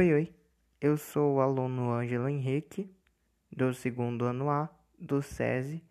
[0.00, 0.34] Oi, oi.
[0.80, 2.90] Eu sou o aluno Ângelo Henrique,
[3.54, 4.66] do segundo ano A,
[4.98, 5.84] do SESI,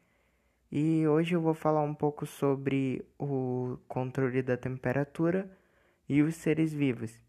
[0.72, 5.48] e hoje eu vou falar um pouco sobre o controle da temperatura
[6.10, 7.22] e os seres vivos.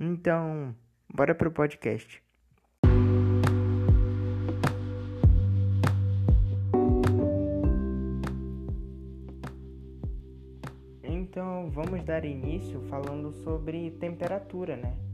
[0.00, 0.74] Então,
[1.14, 2.20] bora pro podcast.
[11.04, 15.09] Então, vamos dar início falando sobre temperatura, né?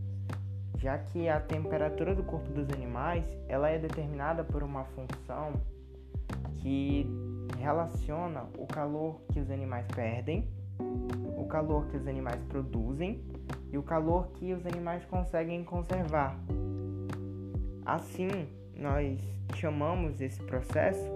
[0.86, 5.54] Já que a temperatura do corpo dos animais, ela é determinada por uma função
[6.58, 7.04] que
[7.58, 10.48] relaciona o calor que os animais perdem,
[11.36, 13.20] o calor que os animais produzem
[13.72, 16.38] e o calor que os animais conseguem conservar.
[17.84, 19.18] Assim, nós
[19.56, 21.10] chamamos esse processo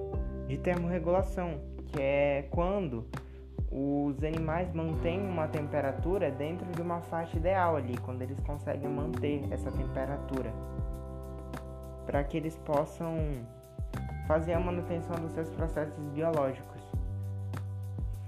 [0.48, 3.07] de termorregulação, que é quando
[3.70, 9.46] os animais mantêm uma temperatura dentro de uma faixa ideal ali, quando eles conseguem manter
[9.52, 10.52] essa temperatura,
[12.04, 13.16] para que eles possam
[14.26, 16.80] fazer a manutenção dos seus processos biológicos.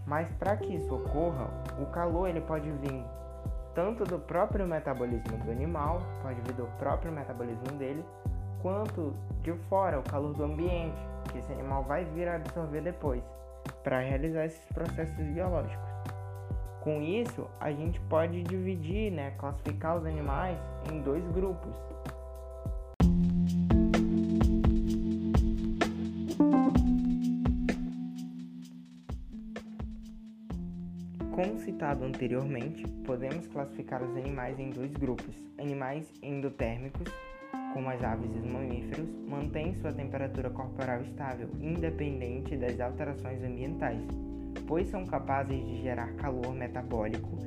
[0.07, 1.48] Mas para que isso ocorra,
[1.81, 3.05] o calor ele pode vir
[3.75, 8.05] tanto do próprio metabolismo do animal, pode vir do próprio metabolismo dele,
[8.61, 11.01] quanto de fora, o calor do ambiente,
[11.33, 13.25] que esse animal vai vir a absorver depois
[13.83, 15.93] para realizar esses processos biológicos.
[16.81, 20.59] Com isso, a gente pode dividir, né, classificar os animais
[20.91, 21.73] em dois grupos.
[31.31, 37.09] Como citado anteriormente, podemos classificar os animais em dois grupos: animais endotérmicos,
[37.73, 44.03] como as aves e os mamíferos, mantêm sua temperatura corporal estável, independente das alterações ambientais,
[44.67, 47.39] pois são capazes de gerar calor metabólico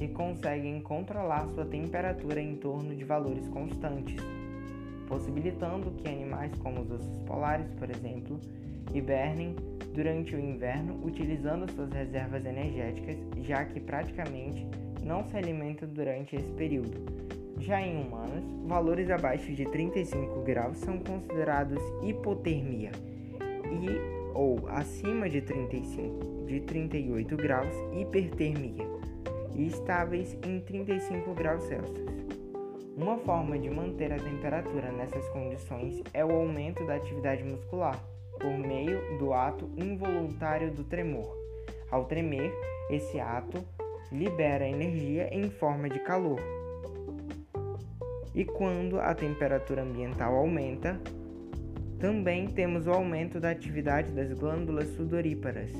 [0.00, 4.16] e conseguem controlar sua temperatura em torno de valores constantes,
[5.06, 8.40] possibilitando que animais como os ursos polares, por exemplo,
[8.92, 9.54] hibernem
[9.94, 14.66] durante o inverno utilizando suas reservas energéticas, já que praticamente
[15.04, 17.24] não se alimentam durante esse período
[17.64, 22.92] já em humanos, valores abaixo de 35 graus são considerados hipotermia
[23.64, 28.84] e ou acima de 35 de 38 graus hipertermia
[29.54, 32.04] e estáveis em 35 graus Celsius.
[32.96, 37.98] Uma forma de manter a temperatura nessas condições é o aumento da atividade muscular
[38.38, 41.34] por meio do ato involuntário do tremor.
[41.90, 42.52] Ao tremer,
[42.90, 43.64] esse ato
[44.12, 46.40] libera energia em forma de calor,
[48.34, 51.00] e quando a temperatura ambiental aumenta,
[51.98, 55.70] também temos o aumento da atividade das glândulas sudoríparas,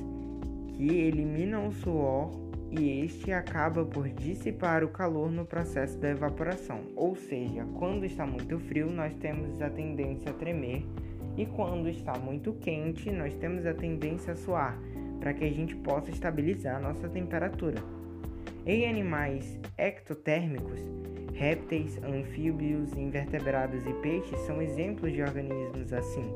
[0.69, 2.31] que eliminam o suor
[2.71, 6.81] e este acaba por dissipar o calor no processo da evaporação.
[6.95, 10.83] Ou seja, quando está muito frio, nós temos a tendência a tremer,
[11.37, 14.79] e quando está muito quente, nós temos a tendência a suar,
[15.19, 17.81] para que a gente possa estabilizar a nossa temperatura.
[18.65, 20.79] Em animais ectotérmicos,
[21.35, 26.31] Répteis, anfíbios, invertebrados e peixes são exemplos de organismos assim,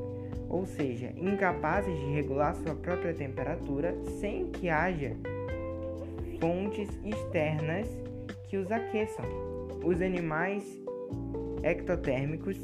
[0.46, 5.16] ou seja, incapazes de regular sua própria temperatura sem que haja
[6.38, 7.88] fontes externas
[8.48, 9.24] que os aqueçam.
[9.82, 10.62] Os animais
[11.62, 12.58] ectotérmicos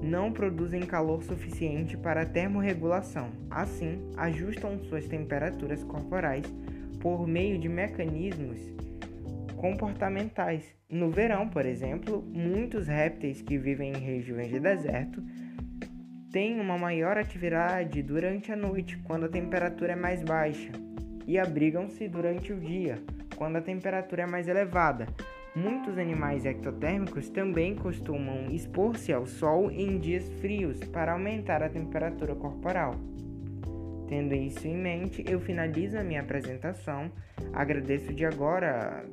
[0.00, 6.46] não produzem calor suficiente para a termorregulação, assim, ajustam suas temperaturas corporais
[7.00, 8.60] por meio de mecanismos
[9.60, 10.74] comportamentais.
[10.88, 15.22] No verão, por exemplo, muitos répteis que vivem em regiões de deserto
[16.32, 20.70] têm uma maior atividade durante a noite, quando a temperatura é mais baixa,
[21.26, 23.02] e abrigam-se durante o dia,
[23.36, 25.06] quando a temperatura é mais elevada.
[25.54, 32.34] Muitos animais ectotérmicos também costumam expor-se ao sol em dias frios para aumentar a temperatura
[32.34, 32.94] corporal.
[34.08, 37.10] Tendo isso em mente, eu finalizo a minha apresentação.
[37.52, 39.04] Agradeço de agora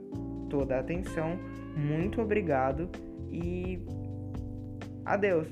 [0.50, 1.38] toda a atenção.
[1.76, 2.90] Muito obrigado
[3.32, 3.80] e
[5.06, 5.48] adeus.